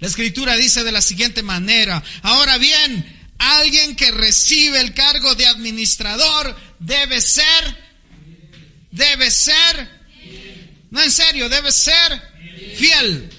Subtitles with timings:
[0.00, 5.46] La escritura dice de la siguiente manera, ahora bien, alguien que recibe el cargo de
[5.46, 7.90] administrador debe ser,
[8.90, 9.90] debe ser,
[10.90, 12.22] no en serio, debe ser
[12.76, 13.30] fiel.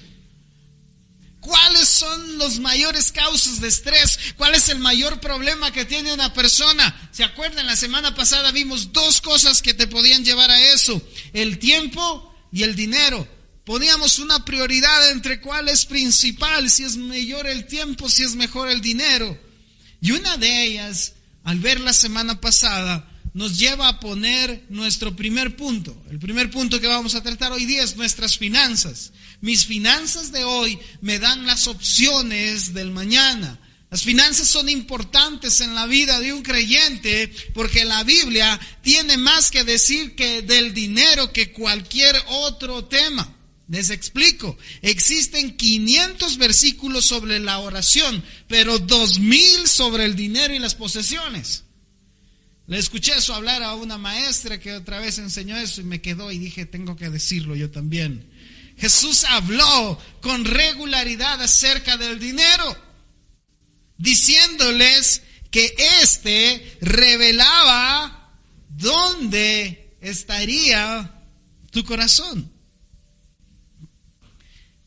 [1.39, 4.19] ¿Cuáles son los mayores causas de estrés?
[4.37, 7.09] ¿Cuál es el mayor problema que tiene una persona?
[7.11, 7.65] ¿Se acuerdan?
[7.65, 11.01] La semana pasada vimos dos cosas que te podían llevar a eso.
[11.33, 13.27] El tiempo y el dinero.
[13.65, 18.69] Poníamos una prioridad entre cuál es principal, si es mayor el tiempo, si es mejor
[18.69, 19.37] el dinero.
[20.01, 25.55] Y una de ellas, al ver la semana pasada, nos lleva a poner nuestro primer
[25.55, 25.95] punto.
[26.09, 29.13] El primer punto que vamos a tratar hoy día es nuestras finanzas.
[29.41, 33.59] Mis finanzas de hoy me dan las opciones del mañana.
[33.91, 39.51] Las finanzas son importantes en la vida de un creyente porque la Biblia tiene más
[39.51, 43.35] que decir que del dinero que cualquier otro tema.
[43.71, 50.75] Les explico, existen 500 versículos sobre la oración, pero 2000 sobre el dinero y las
[50.75, 51.63] posesiones.
[52.67, 56.33] Le escuché eso hablar a una maestra que otra vez enseñó eso y me quedó
[56.33, 58.29] y dije, tengo que decirlo yo también.
[58.77, 62.77] Jesús habló con regularidad acerca del dinero,
[63.97, 68.35] diciéndoles que éste revelaba
[68.67, 71.23] dónde estaría
[71.71, 72.51] tu corazón.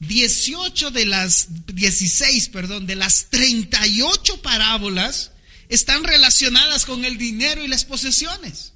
[0.06, 5.32] 18 de las 16, perdón, de las 38 parábolas
[5.68, 8.72] están relacionadas con el dinero y las posesiones.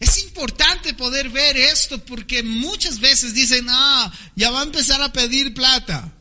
[0.00, 5.12] Es importante poder ver esto porque muchas veces dicen, ah, ya va a empezar a
[5.12, 6.14] pedir plata.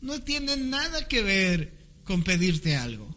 [0.00, 1.72] No tiene nada que ver
[2.04, 3.14] con pedirte algo.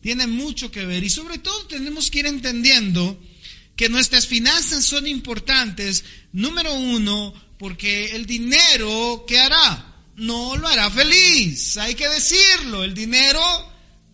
[0.00, 3.20] Tiene mucho que ver y sobre todo tenemos que ir entendiendo
[3.76, 9.89] que nuestras finanzas son importantes, número uno, porque el dinero, ¿qué hará?
[10.20, 13.40] No lo hará feliz, hay que decirlo, el dinero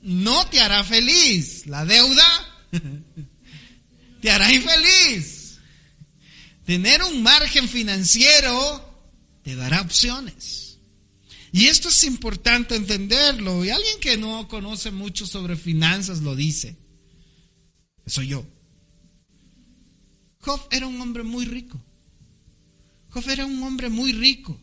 [0.03, 2.69] no te hará feliz, la deuda
[4.21, 5.59] te hará infeliz.
[6.65, 9.11] Tener un margen financiero
[9.43, 10.79] te dará opciones.
[11.51, 13.65] Y esto es importante entenderlo.
[13.65, 16.77] Y alguien que no conoce mucho sobre finanzas lo dice.
[18.07, 18.47] Soy yo.
[20.39, 21.83] Job era un hombre muy rico.
[23.11, 24.61] Job era un hombre muy rico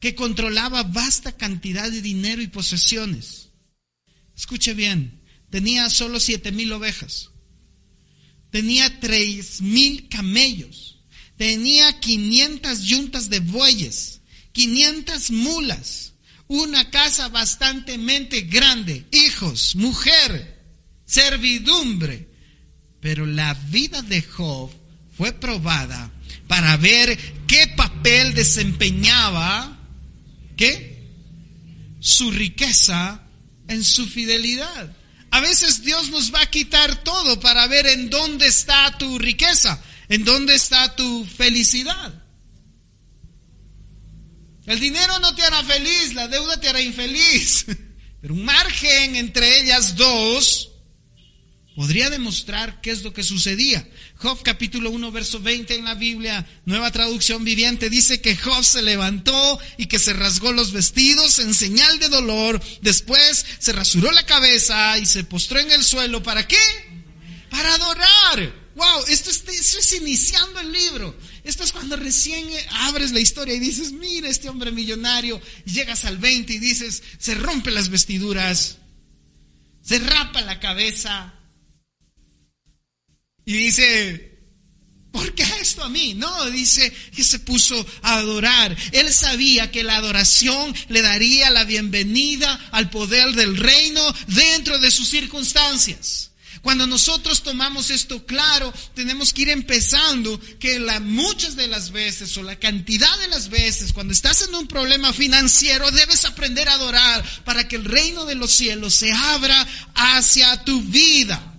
[0.00, 3.48] que controlaba vasta cantidad de dinero y posesiones.
[4.36, 5.20] Escuche bien,
[5.50, 7.30] tenía solo siete mil ovejas,
[8.50, 10.98] tenía tres mil camellos,
[11.36, 14.20] tenía 500 yuntas de bueyes,
[14.52, 16.12] 500 mulas,
[16.48, 20.58] una casa bastantemente grande, hijos, mujer,
[21.04, 22.28] servidumbre.
[23.00, 24.70] Pero la vida de Job
[25.16, 26.10] fue probada
[26.48, 27.16] para ver
[27.46, 29.77] qué papel desempeñaba,
[30.58, 31.08] ¿qué?
[32.00, 33.22] Su riqueza
[33.68, 34.94] en su fidelidad.
[35.30, 39.82] A veces Dios nos va a quitar todo para ver en dónde está tu riqueza,
[40.08, 42.22] en dónde está tu felicidad.
[44.66, 47.64] El dinero no te hará feliz, la deuda te hará infeliz.
[48.20, 50.72] Pero un margen entre ellas dos
[51.76, 53.88] podría demostrar qué es lo que sucedía.
[54.20, 58.82] Job capítulo 1, verso 20 en la Biblia, nueva traducción viviente, dice que Job se
[58.82, 64.26] levantó y que se rasgó los vestidos en señal de dolor, después se rasuró la
[64.26, 66.20] cabeza y se postró en el suelo.
[66.20, 66.58] ¿Para qué?
[67.48, 68.52] Para adorar.
[68.74, 71.16] Wow, esto es, esto es iniciando el libro.
[71.44, 76.18] Esto es cuando recién abres la historia y dices, mira este hombre millonario, llegas al
[76.18, 78.78] 20 y dices, se rompe las vestiduras,
[79.80, 81.37] se rapa la cabeza,
[83.48, 84.38] y dice,
[85.10, 86.12] ¿por qué esto a mí?
[86.12, 88.76] No, dice que se puso a adorar.
[88.92, 94.90] Él sabía que la adoración le daría la bienvenida al poder del reino dentro de
[94.90, 96.32] sus circunstancias.
[96.60, 102.42] Cuando nosotros tomamos esto claro, tenemos que ir empezando que muchas de las veces o
[102.42, 107.24] la cantidad de las veces, cuando estás en un problema financiero, debes aprender a adorar
[107.46, 111.54] para que el reino de los cielos se abra hacia tu vida.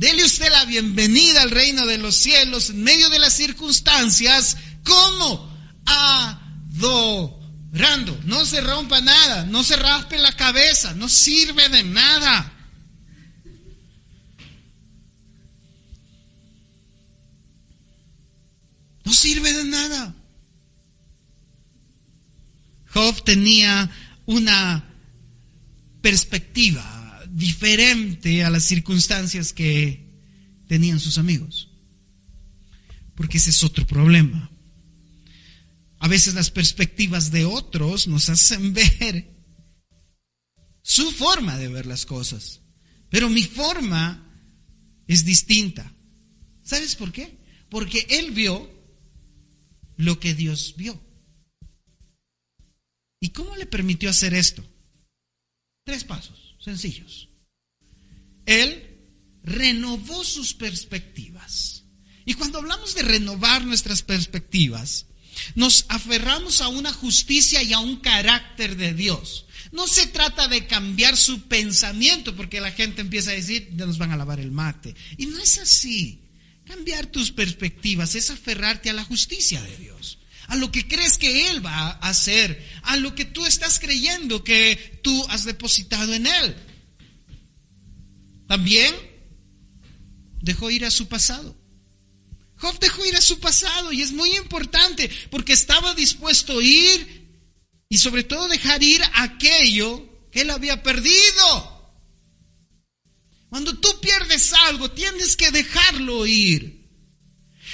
[0.00, 4.56] Dele usted la bienvenida al reino de los cielos en medio de las circunstancias.
[4.82, 5.54] ¿Cómo?
[6.72, 8.18] Adorando.
[8.24, 12.50] No se rompa nada, no se raspe la cabeza, no sirve de nada.
[19.04, 20.14] No sirve de nada.
[22.94, 23.90] Job tenía
[24.24, 24.82] una
[26.00, 26.99] perspectiva
[27.32, 30.08] diferente a las circunstancias que
[30.66, 31.68] tenían sus amigos.
[33.14, 34.50] Porque ese es otro problema.
[35.98, 39.30] A veces las perspectivas de otros nos hacen ver
[40.82, 42.60] su forma de ver las cosas.
[43.10, 44.26] Pero mi forma
[45.06, 45.92] es distinta.
[46.62, 47.38] ¿Sabes por qué?
[47.68, 48.70] Porque él vio
[49.96, 51.00] lo que Dios vio.
[53.20, 54.64] ¿Y cómo le permitió hacer esto?
[55.84, 57.28] Tres pasos sencillos.
[58.46, 58.90] Él
[59.42, 61.84] renovó sus perspectivas.
[62.24, 65.06] Y cuando hablamos de renovar nuestras perspectivas,
[65.54, 69.46] nos aferramos a una justicia y a un carácter de Dios.
[69.72, 73.98] No se trata de cambiar su pensamiento, porque la gente empieza a decir, ya nos
[73.98, 74.94] van a lavar el mate.
[75.16, 76.22] Y no es así.
[76.64, 80.18] Cambiar tus perspectivas es aferrarte a la justicia de Dios,
[80.50, 84.42] a lo que crees que Él va a hacer, a lo que tú estás creyendo
[84.42, 86.56] que tú has depositado en Él.
[88.48, 88.92] También
[90.42, 91.56] dejó ir a su pasado.
[92.56, 97.28] Job dejó ir a su pasado y es muy importante porque estaba dispuesto a ir
[97.88, 101.94] y sobre todo dejar ir aquello que él había perdido.
[103.50, 106.79] Cuando tú pierdes algo, tienes que dejarlo ir.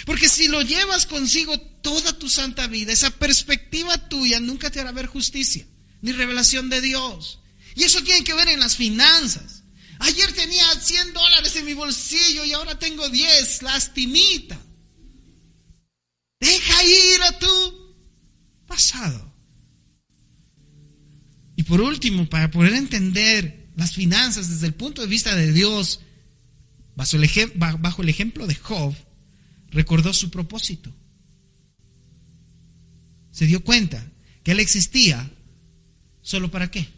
[0.07, 4.93] Porque si lo llevas consigo toda tu santa vida, esa perspectiva tuya nunca te hará
[4.93, 5.67] ver justicia,
[6.01, 7.41] ni revelación de Dios.
[7.75, 9.65] Y eso tiene que ver en las finanzas.
[9.99, 14.59] Ayer tenía 100 dólares en mi bolsillo y ahora tengo 10, lastimita.
[16.39, 17.95] Deja ir a tu
[18.67, 19.35] pasado.
[21.57, 26.01] Y por último, para poder entender las finanzas desde el punto de vista de Dios,
[26.95, 28.95] bajo el, ejemplo de Job,
[29.77, 30.91] recordó su propósito.
[33.31, 34.11] Se dio cuenta
[34.43, 35.31] que él existía
[36.23, 36.89] solo para qué?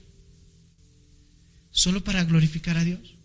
[1.71, 3.17] Solo para glorificar a Dios.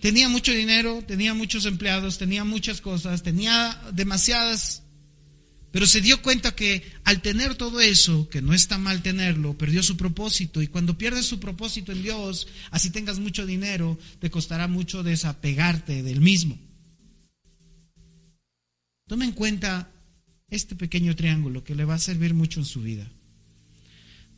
[0.00, 4.82] Tenía mucho dinero, tenía muchos empleados, tenía muchas cosas, tenía demasiadas
[5.76, 9.82] pero se dio cuenta que al tener todo eso, que no está mal tenerlo, perdió
[9.82, 10.62] su propósito.
[10.62, 16.02] Y cuando pierdes su propósito en Dios, así tengas mucho dinero, te costará mucho desapegarte
[16.02, 16.58] del mismo.
[19.06, 19.88] Tome en cuenta
[20.50, 23.08] este pequeño triángulo que le va a servir mucho en su vida.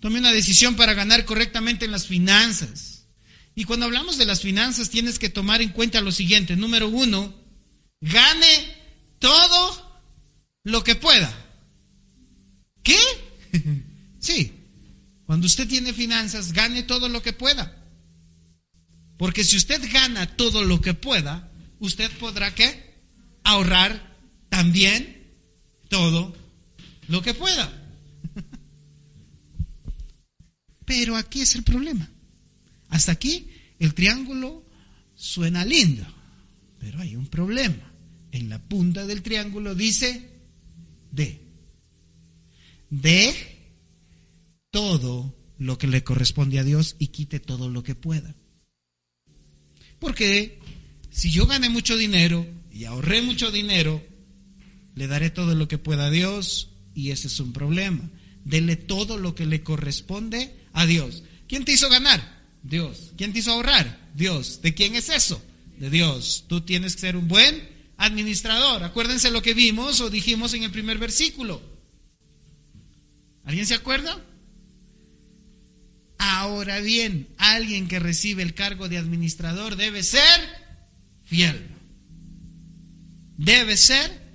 [0.00, 3.06] Tome una decisión para ganar correctamente en las finanzas.
[3.54, 6.54] Y cuando hablamos de las finanzas, tienes que tomar en cuenta lo siguiente.
[6.54, 7.34] Número uno,
[8.00, 8.76] gane
[9.18, 10.02] todo
[10.64, 11.32] lo que pueda.
[12.82, 12.98] ¿Qué?
[14.20, 14.52] sí.
[15.24, 17.74] Cuando usted tiene finanzas, gane todo lo que pueda.
[19.16, 21.50] Porque si usted gana todo lo que pueda,
[21.80, 22.94] usted podrá qué?
[23.42, 24.07] Ahorrar
[24.48, 25.26] también
[25.88, 26.34] todo
[27.08, 27.72] lo que pueda.
[30.84, 32.10] Pero aquí es el problema.
[32.88, 33.48] Hasta aquí
[33.78, 34.64] el triángulo
[35.14, 36.06] suena lindo,
[36.78, 37.92] pero hay un problema.
[38.30, 40.30] En la punta del triángulo dice
[41.10, 41.42] de.
[42.90, 43.34] De
[44.70, 48.34] todo lo que le corresponde a Dios y quite todo lo que pueda.
[49.98, 50.58] Porque
[51.10, 54.02] si yo gané mucho dinero y ahorré mucho dinero,
[54.98, 58.10] le daré todo lo que pueda a Dios y ese es un problema.
[58.44, 61.22] Dele todo lo que le corresponde a Dios.
[61.46, 62.42] ¿Quién te hizo ganar?
[62.64, 63.12] Dios.
[63.16, 64.10] ¿Quién te hizo ahorrar?
[64.16, 64.60] Dios.
[64.60, 65.40] ¿De quién es eso?
[65.78, 66.46] De Dios.
[66.48, 68.82] Tú tienes que ser un buen administrador.
[68.82, 71.62] Acuérdense lo que vimos o dijimos en el primer versículo.
[73.44, 74.20] ¿Alguien se acuerda?
[76.18, 80.40] Ahora bien, alguien que recibe el cargo de administrador debe ser
[81.22, 81.68] fiel.
[83.36, 84.27] Debe ser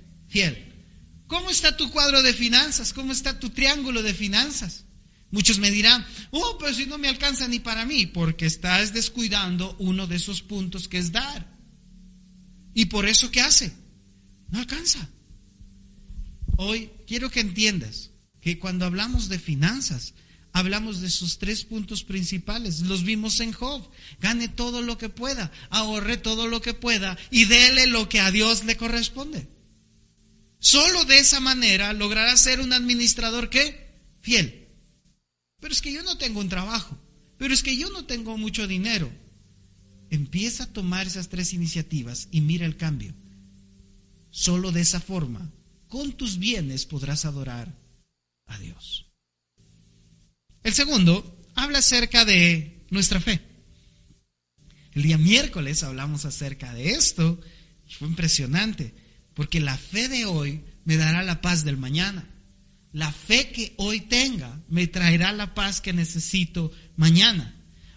[1.26, 2.92] ¿Cómo está tu cuadro de finanzas?
[2.92, 4.84] ¿Cómo está tu triángulo de finanzas?
[5.30, 9.74] Muchos me dirán, oh, pero si no me alcanza ni para mí, porque estás descuidando
[9.78, 11.54] uno de esos puntos que es dar.
[12.72, 13.72] ¿Y por eso qué hace?
[14.50, 15.08] No alcanza.
[16.56, 18.10] Hoy quiero que entiendas
[18.40, 20.14] que cuando hablamos de finanzas,
[20.52, 22.80] hablamos de sus tres puntos principales.
[22.80, 23.90] Los vimos en Job.
[24.20, 28.30] Gane todo lo que pueda, ahorre todo lo que pueda y déle lo que a
[28.30, 29.48] Dios le corresponde.
[30.64, 34.68] Solo de esa manera logrará ser un administrador que fiel.
[35.60, 36.98] Pero es que yo no tengo un trabajo,
[37.38, 39.12] pero es que yo no tengo mucho dinero,
[40.14, 43.12] Empieza a tomar esas tres iniciativas y mira el cambio.
[44.30, 45.50] Solo de esa forma,
[45.88, 47.76] con tus bienes podrás adorar
[48.46, 49.06] a Dios.
[50.62, 53.40] El segundo habla acerca de nuestra fe.
[54.92, 57.40] El día miércoles hablamos acerca de esto
[57.88, 58.94] y fue impresionante,
[59.34, 62.28] porque la fe de hoy me dará la paz del mañana.
[62.92, 67.54] La fe que hoy tenga me traerá la paz que necesito mañana.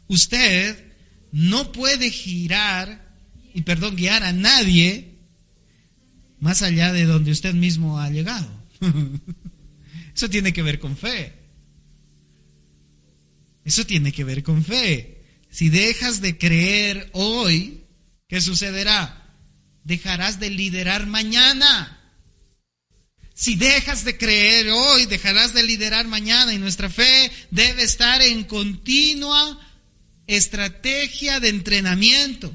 [0.08, 0.86] Usted
[1.32, 3.14] no puede girar
[3.54, 5.18] y, perdón, guiar a nadie
[6.40, 8.48] más allá de donde usted mismo ha llegado.
[10.16, 11.34] Eso tiene que ver con fe.
[13.64, 15.24] Eso tiene que ver con fe.
[15.50, 17.84] Si dejas de creer hoy,
[18.28, 19.17] ¿qué sucederá?
[19.88, 21.98] Dejarás de liderar mañana.
[23.34, 28.44] Si dejas de creer hoy, dejarás de liderar mañana y nuestra fe debe estar en
[28.44, 29.58] continua
[30.28, 32.54] estrategia de entrenamiento.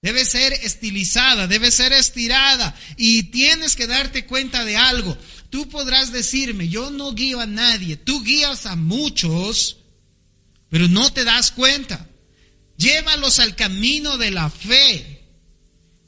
[0.00, 5.18] Debe ser estilizada, debe ser estirada y tienes que darte cuenta de algo.
[5.50, 9.76] Tú podrás decirme, yo no guío a nadie, tú guías a muchos,
[10.70, 12.08] pero no te das cuenta.
[12.78, 15.19] Llévalos al camino de la fe.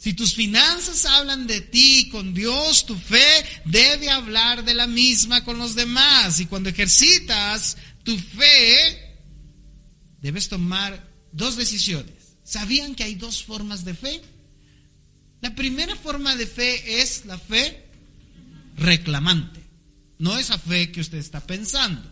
[0.03, 5.45] Si tus finanzas hablan de ti con Dios, tu fe debe hablar de la misma
[5.45, 6.41] con los demás.
[6.41, 9.17] Y cuando ejercitas tu fe,
[10.21, 12.35] debes tomar dos decisiones.
[12.43, 14.21] ¿Sabían que hay dos formas de fe?
[15.41, 17.87] La primera forma de fe es la fe
[18.77, 19.63] reclamante.
[20.19, 22.03] No esa fe que usted está pensando.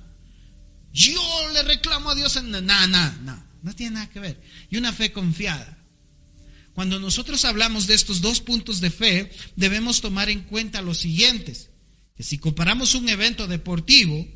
[0.92, 2.52] Yo le reclamo a Dios en...
[2.52, 4.40] No, no, no, no tiene nada que ver.
[4.70, 5.79] Y una fe confiada.
[6.74, 11.70] Cuando nosotros hablamos de estos dos puntos de fe, debemos tomar en cuenta los siguientes.
[12.16, 14.26] Que si comparamos un evento deportivo,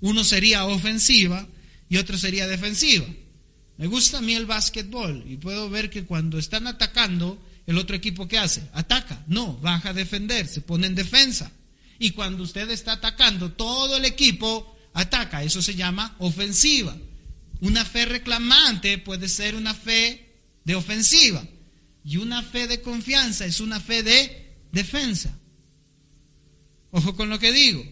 [0.00, 1.46] uno sería ofensiva
[1.88, 3.06] y otro sería defensiva.
[3.76, 7.96] Me gusta a mí el básquetbol y puedo ver que cuando están atacando, el otro
[7.96, 8.62] equipo ¿qué hace?
[8.72, 9.24] Ataca.
[9.26, 11.50] No, baja a defender, se pone en defensa.
[11.98, 15.42] Y cuando usted está atacando, todo el equipo ataca.
[15.42, 16.96] Eso se llama ofensiva.
[17.60, 20.29] Una fe reclamante puede ser una fe
[20.70, 21.44] de ofensiva.
[22.04, 25.36] Y una fe de confianza es una fe de defensa.
[26.92, 27.84] Ojo con lo que digo.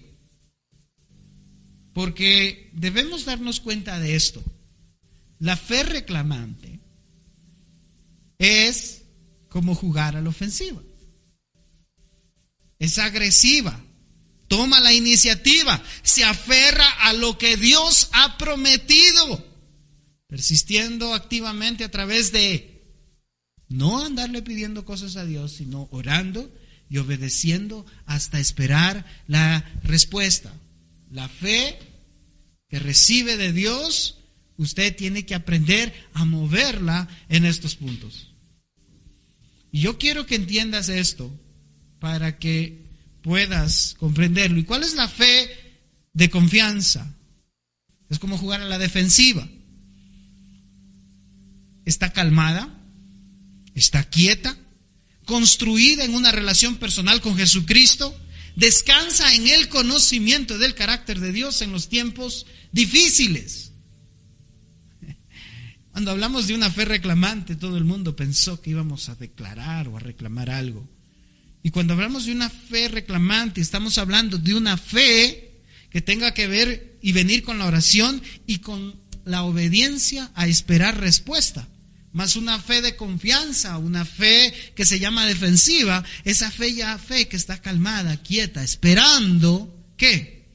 [1.92, 4.44] Porque debemos darnos cuenta de esto.
[5.40, 6.78] La fe reclamante
[8.38, 9.02] es
[9.48, 10.80] como jugar a la ofensiva.
[12.78, 13.78] Es agresiva.
[14.46, 15.82] Toma la iniciativa.
[16.02, 19.47] Se aferra a lo que Dios ha prometido
[20.28, 22.84] persistiendo activamente a través de
[23.68, 26.54] no andarle pidiendo cosas a Dios, sino orando
[26.88, 30.52] y obedeciendo hasta esperar la respuesta.
[31.10, 31.78] La fe
[32.68, 34.18] que recibe de Dios,
[34.58, 38.34] usted tiene que aprender a moverla en estos puntos.
[39.72, 41.30] Y yo quiero que entiendas esto
[42.00, 42.86] para que
[43.22, 44.58] puedas comprenderlo.
[44.58, 45.48] ¿Y cuál es la fe
[46.12, 47.14] de confianza?
[48.10, 49.48] Es como jugar a la defensiva
[51.88, 52.68] está calmada,
[53.74, 54.56] está quieta,
[55.24, 58.14] construida en una relación personal con Jesucristo,
[58.56, 63.72] descansa en el conocimiento del carácter de Dios en los tiempos difíciles.
[65.92, 69.96] Cuando hablamos de una fe reclamante, todo el mundo pensó que íbamos a declarar o
[69.96, 70.86] a reclamar algo.
[71.62, 76.46] Y cuando hablamos de una fe reclamante, estamos hablando de una fe que tenga que
[76.48, 81.66] ver y venir con la oración y con la obediencia a esperar respuesta
[82.12, 87.28] más una fe de confianza, una fe que se llama defensiva, esa fe ya fe
[87.28, 90.46] que está calmada, quieta, esperando, ¿qué?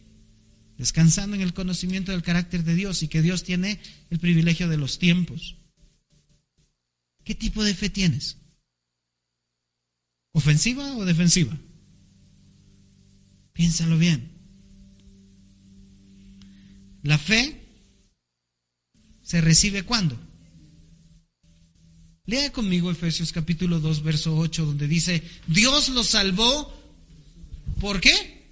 [0.77, 3.79] Descansando en el conocimiento del carácter de Dios y que Dios tiene
[4.10, 5.55] el privilegio de los tiempos.
[7.24, 8.38] ¿Qué tipo de fe tienes?
[10.31, 11.55] ¿Ofensiva o defensiva?
[13.53, 14.31] Piénsalo bien.
[17.03, 17.62] La fe
[19.22, 20.19] se recibe cuándo?
[22.25, 26.74] Lea conmigo Efesios capítulo 2, verso 8, donde dice, Dios los salvó.
[27.82, 28.48] ¿Por qué?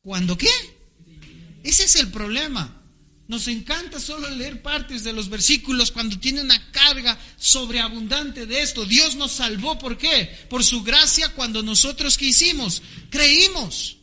[0.00, 0.48] ¿Cuándo qué?
[1.62, 2.80] Ese es el problema.
[3.28, 8.86] Nos encanta solo leer partes de los versículos cuando tiene una carga sobreabundante de esto.
[8.86, 10.46] Dios nos salvó, ¿por qué?
[10.48, 13.98] Por su gracia cuando nosotros que hicimos, creímos.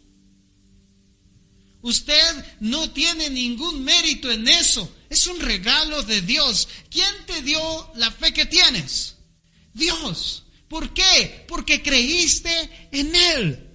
[1.81, 4.93] Usted no tiene ningún mérito en eso.
[5.09, 6.67] Es un regalo de Dios.
[6.89, 9.15] ¿Quién te dio la fe que tienes?
[9.73, 10.43] Dios.
[10.67, 11.45] ¿Por qué?
[11.47, 13.69] Porque creíste en Él.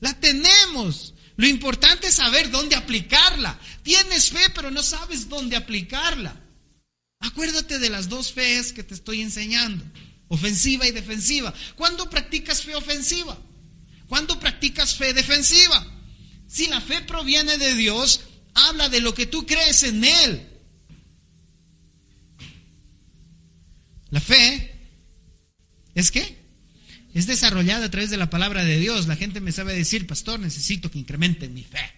[0.00, 1.14] La tenemos.
[1.36, 3.58] Lo importante es saber dónde aplicarla.
[3.82, 6.40] Tienes fe, pero no sabes dónde aplicarla.
[7.18, 9.84] Acuérdate de las dos fees que te estoy enseñando.
[10.28, 11.52] Ofensiva y defensiva.
[11.76, 13.36] ¿Cuándo practicas fe ofensiva?
[14.08, 15.86] ¿Cuándo practicas fe defensiva?
[16.50, 18.22] Si la fe proviene de Dios,
[18.54, 20.48] habla de lo que tú crees en Él.
[24.10, 24.74] La fe
[25.94, 26.40] es qué?
[27.14, 29.06] Es desarrollada a través de la palabra de Dios.
[29.06, 31.88] La gente me sabe decir, pastor, necesito que incrementen mi fe.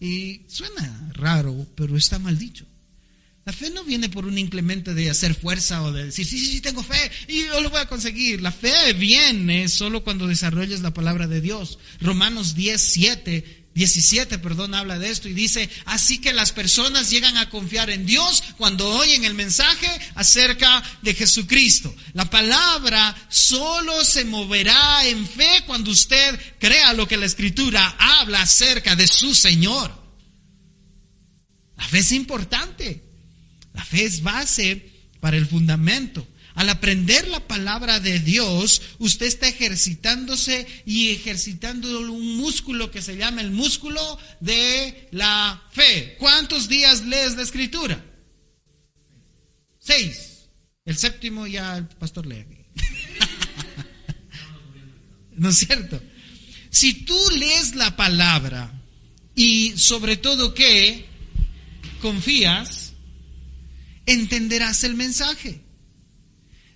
[0.00, 2.64] Y suena raro, pero está mal dicho.
[3.50, 6.46] La fe no viene por un inclemente de hacer fuerza o de decir, sí, sí,
[6.46, 8.40] sí, tengo fe y yo lo voy a conseguir.
[8.40, 11.80] La fe viene solo cuando desarrollas la palabra de Dios.
[12.00, 17.36] Romanos 10, 7 17, perdón, habla de esto y dice, así que las personas llegan
[17.38, 21.92] a confiar en Dios cuando oyen el mensaje acerca de Jesucristo.
[22.12, 28.42] La palabra solo se moverá en fe cuando usted crea lo que la escritura habla
[28.42, 29.92] acerca de su Señor.
[31.76, 33.09] La fe es importante.
[33.74, 36.26] La fe es base para el fundamento.
[36.54, 43.16] Al aprender la palabra de Dios, usted está ejercitándose y ejercitando un músculo que se
[43.16, 46.16] llama el músculo de la fe.
[46.18, 48.04] ¿Cuántos días lees la escritura?
[49.78, 50.48] Seis.
[50.84, 52.44] El séptimo ya el pastor lee.
[55.36, 56.02] ¿No es cierto?
[56.70, 58.72] Si tú lees la palabra
[59.34, 61.06] y sobre todo que
[62.00, 62.79] confías,
[64.12, 65.62] entenderás el mensaje.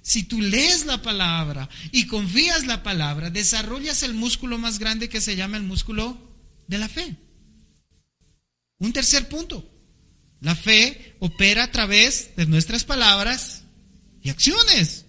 [0.02, 5.20] Si tú lees la palabra y confías la palabra, desarrollas el músculo más grande que
[5.20, 6.18] se llama el músculo
[6.66, 7.16] de la fe.
[8.78, 9.70] Un tercer punto.
[10.40, 13.62] La fe opera a través de nuestras palabras
[14.22, 15.06] y acciones.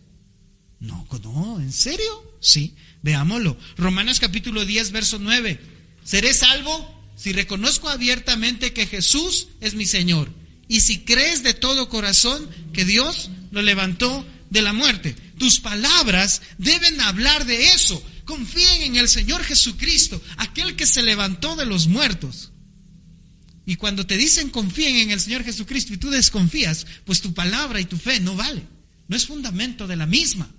[0.79, 2.37] No, no, ¿en serio?
[2.39, 3.57] Sí, veámoslo.
[3.75, 5.59] Romanos capítulo 10, verso 9.
[6.05, 10.31] Seré salvo si reconozco abiertamente que Jesús es mi Señor
[10.67, 15.15] y si crees de todo corazón que Dios lo levantó de la muerte.
[15.37, 18.01] Tus palabras deben hablar de eso.
[18.25, 22.51] Confíen en el Señor Jesucristo, aquel que se levantó de los muertos.
[23.67, 27.79] Y cuando te dicen confíen en el Señor Jesucristo y tú desconfías, pues tu palabra
[27.79, 28.63] y tu fe no vale.
[29.07, 30.49] No es fundamento de la misma.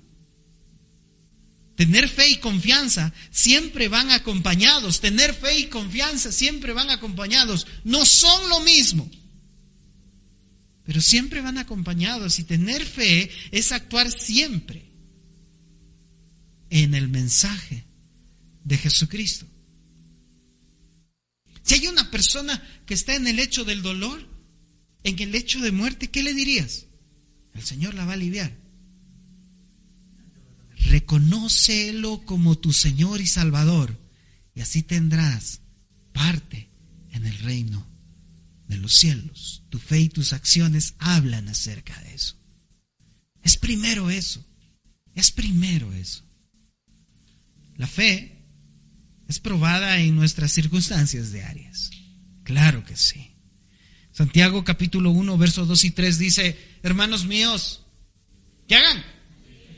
[1.77, 5.01] Tener fe y confianza siempre van acompañados.
[5.01, 7.67] Tener fe y confianza siempre van acompañados.
[7.85, 9.11] No son lo mismo
[10.87, 14.93] pero siempre van acompañados y tener fe es actuar siempre
[16.71, 17.85] en el mensaje
[18.63, 19.47] de Jesucristo.
[21.63, 24.25] Si hay una persona que está en el hecho del dolor,
[25.03, 26.87] en el hecho de muerte, ¿qué le dirías?
[27.55, 28.57] El Señor la va a aliviar.
[30.77, 33.99] Reconócelo como tu Señor y Salvador
[34.55, 35.63] y así tendrás
[36.13, 36.71] parte
[37.11, 37.85] en el reino
[38.69, 39.65] de los cielos.
[39.77, 42.35] Tu fe y tus acciones hablan acerca de eso.
[43.43, 44.43] Es primero eso.
[45.15, 46.25] Es primero eso.
[47.77, 48.43] La fe
[49.29, 51.91] es probada en nuestras circunstancias diarias.
[52.43, 53.37] Claro que sí.
[54.13, 57.85] Santiago capítulo 1, versos 2 y 3 dice, hermanos míos,
[58.67, 59.05] ¿qué hagan?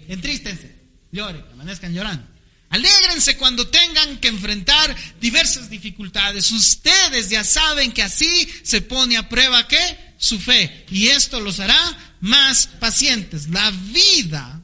[0.07, 0.77] Entrístense,
[1.11, 2.25] lloren, amanezcan llorando.
[2.71, 6.51] Alégrense cuando tengan que enfrentar diversas dificultades.
[6.51, 10.15] Ustedes ya saben que así se pone a prueba qué?
[10.19, 10.85] Su fe.
[10.91, 13.49] Y esto los hará más pacientes.
[13.49, 14.63] La vida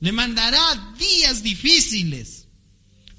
[0.00, 2.46] le mandará días difíciles,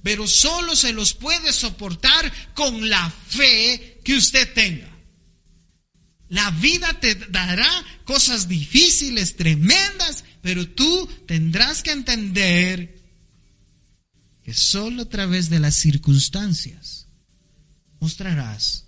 [0.03, 4.89] pero solo se los puede soportar con la fe que usted tenga.
[6.29, 7.69] La vida te dará
[8.05, 12.96] cosas difíciles, tremendas, pero tú tendrás que entender
[14.47, 17.09] que solo a través de las circunstancias
[17.99, 18.85] mostrarás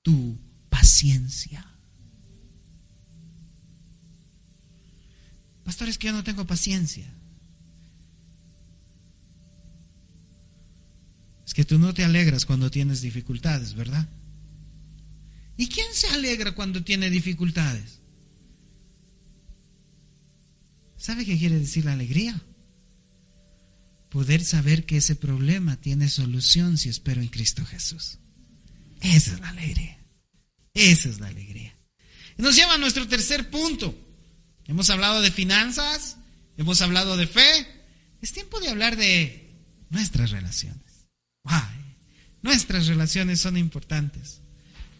[0.00, 0.40] tu
[0.70, 1.62] paciencia.
[5.62, 7.06] Pastor, es que yo no tengo paciencia.
[11.46, 14.08] Es que tú no te alegras cuando tienes dificultades, ¿verdad?
[15.58, 18.00] ¿Y quién se alegra cuando tiene dificultades?
[20.96, 22.40] ¿Sabe qué quiere decir la alegría?
[24.14, 28.18] Poder saber que ese problema tiene solución si espero en Cristo Jesús.
[29.00, 29.98] Esa es la alegría.
[30.72, 31.76] Esa es la alegría.
[32.36, 33.92] Nos lleva a nuestro tercer punto.
[34.68, 36.16] Hemos hablado de finanzas,
[36.56, 37.66] hemos hablado de fe.
[38.22, 39.50] Es tiempo de hablar de
[39.90, 41.08] nuestras relaciones.
[42.40, 44.42] Nuestras relaciones son importantes.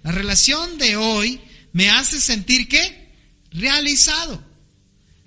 [0.03, 1.41] La relación de hoy
[1.73, 3.13] me hace sentir que
[3.53, 4.45] realizado.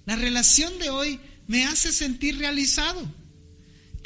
[0.05, 3.15] La relación de hoy me hace sentir realizado.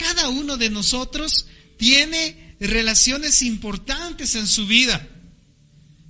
[0.01, 1.45] Cada uno de nosotros
[1.77, 5.07] tiene relaciones importantes en su vida.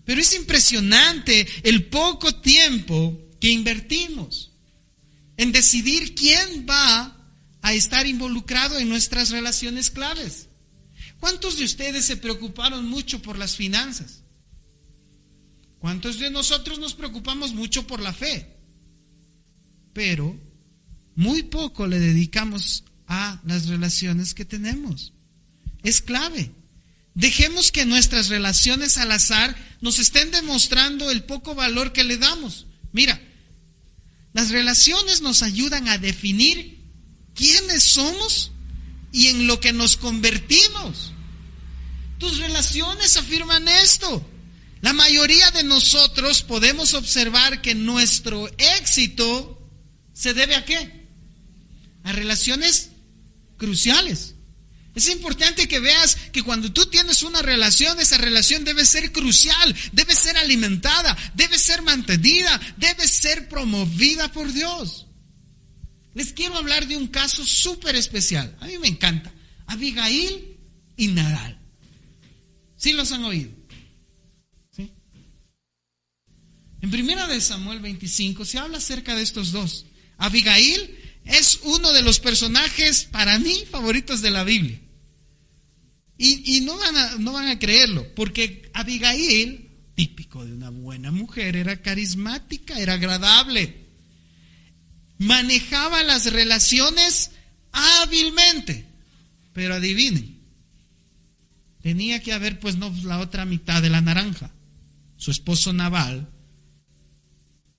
[0.05, 4.53] Pero es impresionante el poco tiempo que invertimos
[5.35, 7.17] en decidir quién va
[7.61, 10.47] a estar involucrado en nuestras relaciones claves.
[11.19, 14.23] ¿Cuántos de ustedes se preocuparon mucho por las finanzas?
[15.79, 18.55] ¿Cuántos de nosotros nos preocupamos mucho por la fe?
[19.91, 20.39] Pero
[21.15, 25.11] muy poco le dedicamos a las relaciones que tenemos.
[25.83, 26.53] Es clave.
[27.13, 32.67] dejemos que nuestras relaciones al azar nos estén demostrando el poco valor que le damos.
[32.93, 33.21] Mira,
[34.31, 36.79] las relaciones nos ayudan a definir
[37.35, 38.53] quiénes somos
[39.11, 41.11] y en lo que nos convertimos.
[42.17, 44.25] Tus relaciones afirman esto.
[44.79, 49.61] La mayoría de nosotros podemos observar que nuestro éxito
[50.13, 51.07] se debe a qué?
[52.05, 52.90] A relaciones
[53.61, 54.33] cruciales.
[54.95, 59.75] Es importante que veas que cuando tú tienes una relación, esa relación debe ser crucial,
[59.91, 65.05] debe ser alimentada, debe ser mantenida, debe ser promovida por Dios.
[66.15, 68.57] Les quiero hablar de un caso súper especial.
[68.59, 69.31] A mí me encanta.
[69.67, 70.57] Abigail
[70.97, 71.59] y Nadal.
[72.75, 73.51] ¿Sí los han oído?
[74.75, 74.91] ¿Sí?
[76.81, 79.85] En primera de Samuel 25 se habla acerca de estos dos.
[80.17, 84.79] Abigail es uno de los personajes para mí favoritos de la Biblia.
[86.23, 91.55] Y, no, van a, no van a creerlo, porque Abigail, típico de una buena mujer,
[91.55, 93.87] era carismática, era agradable,
[95.17, 97.31] manejaba las relaciones
[97.71, 98.85] hábilmente,
[99.51, 100.39] pero adivinen,
[101.81, 104.51] tenía que haber pues no la otra mitad de la naranja.
[105.17, 106.29] Su esposo Naval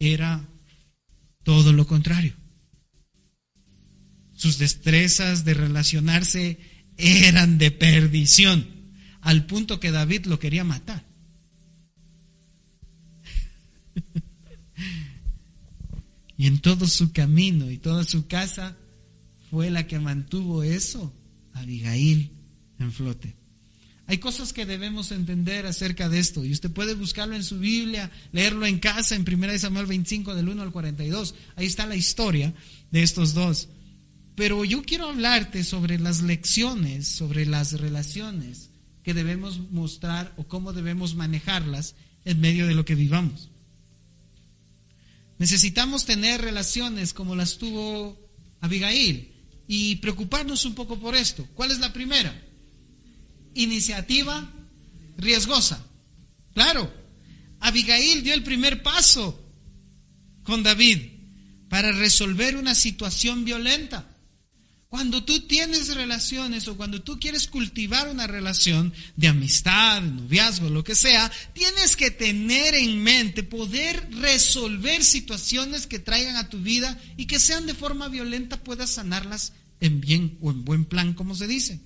[0.01, 0.45] era
[1.45, 2.35] todo lo contrario.
[4.43, 6.59] Sus destrezas de relacionarse
[6.97, 8.67] eran de perdición,
[9.21, 11.07] al punto que David lo quería matar.
[16.37, 18.77] y en todo su camino y toda su casa
[19.49, 21.15] fue la que mantuvo eso,
[21.53, 22.33] Abigail,
[22.81, 23.37] en flote.
[24.09, 28.11] Hay cosas que debemos entender acerca de esto y usted puede buscarlo en su Biblia,
[28.33, 31.37] leerlo en casa en 1 Samuel 25 del 1 al 42.
[31.55, 32.53] Ahí está la historia
[32.91, 33.69] de estos dos.
[34.35, 38.71] Pero yo quiero hablarte sobre las lecciones, sobre las relaciones
[39.03, 43.51] que debemos mostrar o cómo debemos manejarlas en medio de lo que vivamos.
[45.39, 48.19] Necesitamos tener relaciones como las tuvo
[48.61, 49.33] Abigail
[49.67, 51.47] y preocuparnos un poco por esto.
[51.55, 52.33] ¿Cuál es la primera?
[53.55, 54.49] Iniciativa
[55.17, 55.85] riesgosa.
[56.55, 56.93] Claro,
[57.61, 59.39] Abigail dio el primer paso
[60.43, 60.99] con David
[61.69, 64.12] para resolver una situación violenta.
[64.93, 70.69] Cuando tú tienes relaciones o cuando tú quieres cultivar una relación de amistad, de noviazgo,
[70.69, 76.61] lo que sea, tienes que tener en mente poder resolver situaciones que traigan a tu
[76.61, 81.15] vida y que sean de forma violenta, puedas sanarlas en bien o en buen plan,
[81.15, 81.81] como se dice.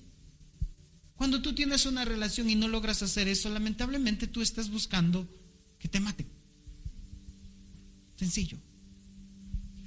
[1.15, 5.33] Cuando tú tienes una relación y no logras hacer eso, lamentablemente tú estás buscando
[5.79, 6.27] que te maten.
[8.17, 8.57] Sencillo.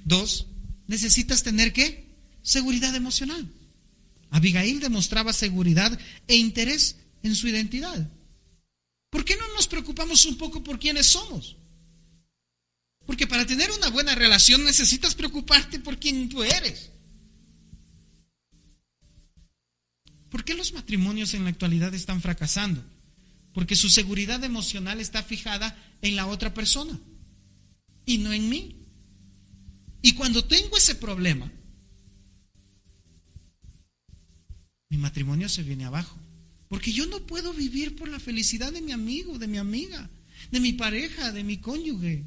[0.05, 0.47] Dos,
[0.87, 2.10] necesitas tener qué?
[2.41, 3.47] Seguridad emocional.
[4.29, 8.09] Abigail demostraba seguridad e interés en su identidad.
[9.09, 11.57] ¿Por qué no nos preocupamos un poco por quiénes somos?
[13.05, 16.91] Porque para tener una buena relación necesitas preocuparte por quién tú eres.
[20.29, 22.81] ¿Por qué los matrimonios en la actualidad están fracasando?
[23.53, 26.97] Porque su seguridad emocional está fijada en la otra persona
[28.05, 28.77] y no en mí.
[30.01, 31.51] Y cuando tengo ese problema,
[34.91, 36.19] mi matrimonio se viene abajo.
[36.67, 40.09] Porque yo no puedo vivir por la felicidad de mi amigo, de mi amiga,
[40.51, 42.23] de mi pareja, de mi cónyuge,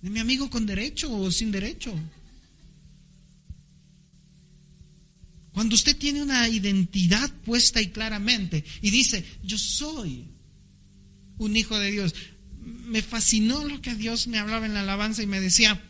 [0.00, 1.92] de mi amigo con derecho o sin derecho.
[5.52, 10.26] Cuando usted tiene una identidad puesta y claramente y dice, yo soy
[11.38, 12.14] un hijo de Dios,
[12.62, 15.82] me fascinó lo que Dios me hablaba en la alabanza y me decía,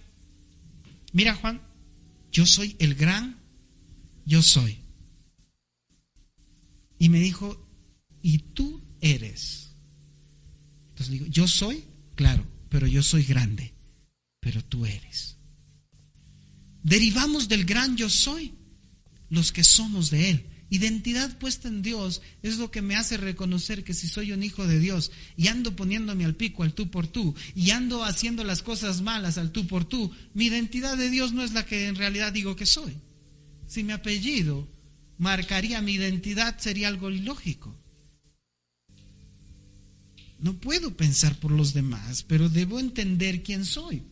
[1.13, 1.61] mira Juan,
[2.33, 3.37] yo soy el gran,
[4.25, 4.80] yo soy.
[7.01, 7.67] Y me dijo,
[8.23, 9.73] ¿y tú eres?
[10.91, 11.83] Entonces digo, yo soy,
[12.15, 13.73] claro, pero yo soy grande,
[14.39, 15.39] pero tú eres.
[16.83, 18.53] Derivamos del gran yo soy,
[19.31, 20.47] los que somos de Él.
[20.69, 24.67] Identidad puesta en Dios es lo que me hace reconocer que si soy un hijo
[24.67, 28.63] de Dios y ando poniéndome al pico al tú por tú y ando haciendo las
[28.63, 31.97] cosas malas al tú por tú, mi identidad de Dios no es la que en
[31.97, 32.95] realidad digo que soy.
[33.67, 34.69] Si mi apellido
[35.21, 37.79] marcaría mi identidad sería algo ilógico.
[40.39, 44.03] No puedo pensar por los demás, pero debo entender quién soy.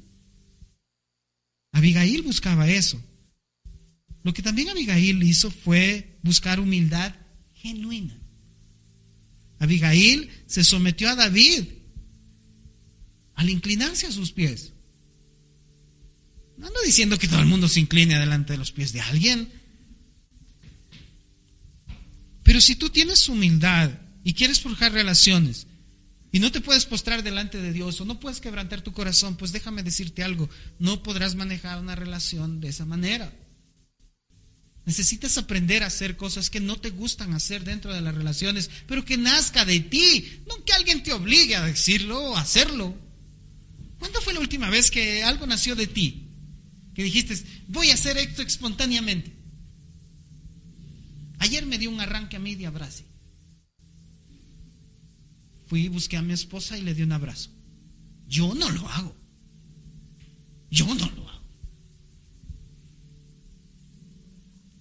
[1.72, 3.02] Abigail buscaba eso.
[4.22, 7.14] Lo que también Abigail hizo fue buscar humildad
[7.54, 8.20] genuina.
[9.60, 11.64] Abigail se sometió a David
[13.34, 14.74] al inclinarse a sus pies.
[16.58, 19.57] No ando diciendo que todo el mundo se incline delante de los pies de alguien.
[22.48, 23.90] Pero si tú tienes humildad
[24.24, 25.66] y quieres forjar relaciones
[26.32, 29.52] y no te puedes postrar delante de Dios o no puedes quebrantar tu corazón, pues
[29.52, 33.30] déjame decirte algo, no podrás manejar una relación de esa manera.
[34.86, 39.04] Necesitas aprender a hacer cosas que no te gustan hacer dentro de las relaciones, pero
[39.04, 42.96] que nazca de ti, no que alguien te obligue a decirlo o hacerlo.
[43.98, 46.30] ¿Cuándo fue la última vez que algo nació de ti?
[46.94, 49.37] Que dijiste, voy a hacer esto espontáneamente.
[51.38, 53.04] Ayer me dio un arranque a mí de abrazo.
[55.66, 57.50] Fui y busqué a mi esposa y le di un abrazo.
[58.26, 59.14] Yo no lo hago.
[60.70, 61.44] Yo no lo hago.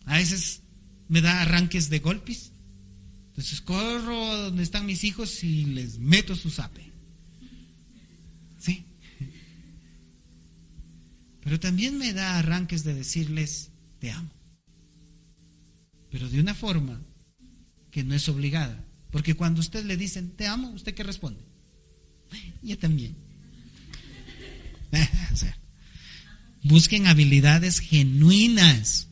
[0.05, 0.61] A veces
[1.09, 2.51] me da arranques de golpes.
[3.27, 6.91] Entonces corro donde están mis hijos y les meto su zape.
[8.57, 8.85] ¿Sí?
[11.41, 14.36] Pero también me da arranques de decirles, te amo.
[16.11, 17.01] Pero de una forma
[17.91, 18.83] que no es obligada.
[19.11, 21.41] Porque cuando usted le dicen, te amo, ¿usted qué responde?
[22.61, 23.15] Yo también.
[26.63, 29.07] busquen habilidades genuinas.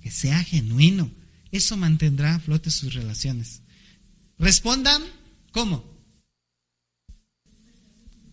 [0.00, 1.10] Que sea genuino.
[1.50, 3.62] Eso mantendrá a flote sus relaciones.
[4.38, 5.02] Respondan,
[5.52, 5.84] ¿cómo?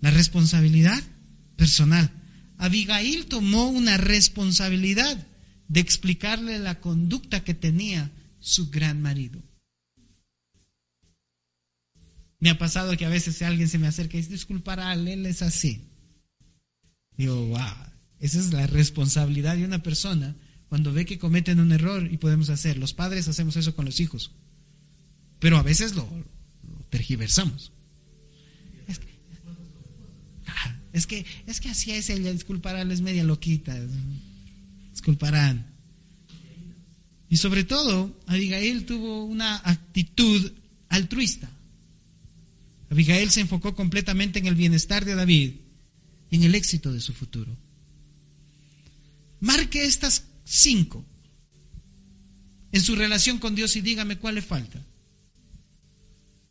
[0.02, 1.02] La responsabilidad
[1.56, 2.12] personal.
[2.58, 5.26] Abigail tomó una responsabilidad
[5.68, 9.42] de explicarle la conducta que tenía su gran marido.
[12.40, 15.42] Me ha pasado que a veces alguien se me acerca y dice, disculpará, él es
[15.42, 15.82] así.
[17.18, 17.60] Digo, wow,
[18.20, 20.36] esa es la responsabilidad de una persona
[20.68, 22.78] cuando ve que cometen un error y podemos hacer.
[22.78, 24.32] Los padres hacemos eso con los hijos,
[25.40, 26.08] pero a veces lo,
[26.90, 27.72] tergiversamos.
[28.88, 29.00] Es
[31.08, 33.78] que, es que, así es ella, disculpará, es media loquita.
[37.30, 40.52] Y sobre todo, Abigail tuvo una actitud
[40.90, 41.50] altruista.
[42.90, 45.52] Abigail se enfocó completamente en el bienestar de David
[46.30, 47.56] y en el éxito de su futuro.
[49.40, 51.06] Marque estas cinco
[52.72, 54.82] en su relación con Dios y dígame cuál le falta.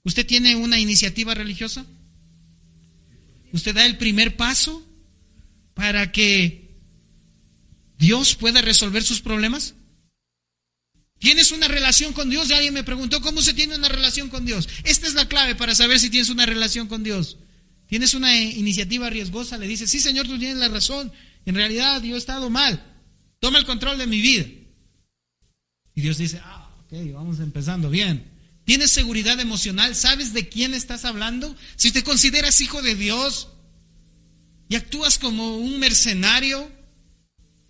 [0.05, 1.87] ¿Usted tiene una iniciativa religiosa?
[3.53, 4.87] ¿Usted da el primer paso
[5.75, 6.63] para que
[7.98, 9.74] Dios pueda resolver sus problemas?
[11.18, 12.48] ¿Tienes una relación con Dios?
[12.48, 14.68] Ya alguien me preguntó cómo se tiene una relación con Dios.
[14.85, 17.38] Esta es la clave para saber si tienes una relación con Dios.
[17.87, 21.12] Tienes una iniciativa riesgosa, le dices, sí Señor, tú tienes la razón.
[21.46, 22.85] En realidad yo he estado mal.
[23.38, 24.46] Toma el control de mi vida.
[25.94, 28.30] Y Dios dice, ah, ok, vamos empezando bien.
[28.64, 29.94] ¿Tienes seguridad emocional?
[29.94, 31.54] ¿Sabes de quién estás hablando?
[31.76, 33.48] Si te consideras hijo de Dios
[34.68, 36.70] y actúas como un mercenario,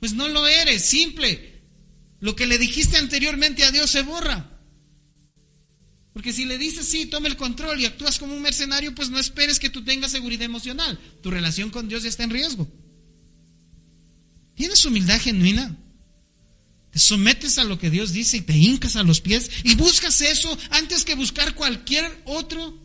[0.04, 1.62] pues no lo eres, simple.
[2.20, 4.60] Lo que le dijiste anteriormente a Dios se borra.
[6.12, 9.18] Porque si le dices sí, toma el control y actúas como un mercenario, pues no
[9.18, 11.00] esperes que tú tengas seguridad emocional.
[11.22, 12.70] Tu relación con Dios ya está en riesgo.
[14.54, 15.74] ¿Tienes humildad genuina?
[16.90, 20.20] Te sometes a lo que Dios dice y te hincas a los pies y buscas
[20.20, 22.78] eso antes que buscar cualquier otro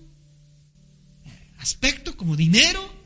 [1.57, 2.98] aspecto como dinero.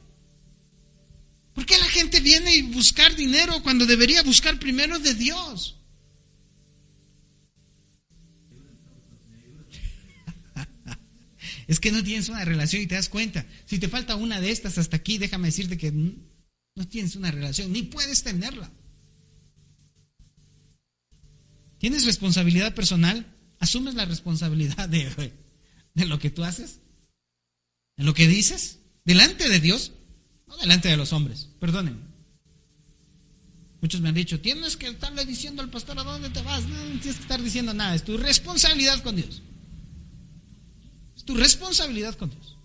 [1.53, 5.77] ¿Por qué la gente viene y buscar dinero cuando debería buscar primero de Dios?
[11.67, 13.45] Es que no tienes una relación y te das cuenta.
[13.65, 17.71] Si te falta una de estas hasta aquí, déjame decirte que no tienes una relación,
[17.71, 18.71] ni puedes tenerla.
[21.77, 23.25] ¿Tienes responsabilidad personal?
[23.59, 25.33] ¿Asumes la responsabilidad de,
[25.93, 26.79] de lo que tú haces?
[27.97, 28.79] ¿De lo que dices?
[29.05, 29.93] ¿Delante de Dios?
[30.61, 32.13] Delante de los hombres, perdónenme.
[33.81, 36.63] Muchos me han dicho, tienes que estarle diciendo al pastor a dónde te vas.
[36.63, 39.41] No, no tienes que estar diciendo nada, es tu responsabilidad con Dios
[41.25, 42.57] tu responsabilidad con Dios.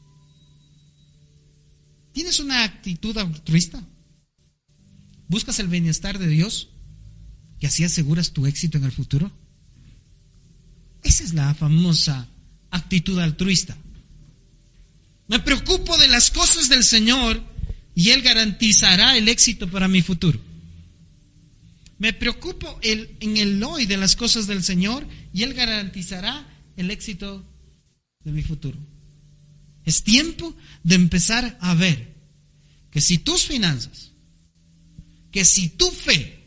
[2.12, 3.82] ¿Tienes una actitud altruista?
[5.28, 6.70] ¿Buscas el bienestar de Dios?
[7.60, 9.30] ¿Que así aseguras tu éxito en el futuro?
[11.02, 12.28] Esa es la famosa
[12.70, 13.76] actitud altruista.
[15.28, 17.42] Me preocupo de las cosas del Señor
[17.98, 20.40] y Él garantizará el éxito para mi futuro.
[21.98, 27.44] Me preocupo en el hoy de las cosas del Señor y Él garantizará el éxito
[28.22, 28.78] de mi futuro.
[29.84, 32.14] Es tiempo de empezar a ver
[32.92, 34.12] que si tus finanzas,
[35.32, 36.38] que si tu fe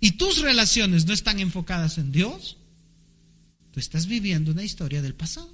[0.00, 2.56] y tus relaciones no están enfocadas en Dios,
[3.70, 5.53] tú estás viviendo una historia del pasado.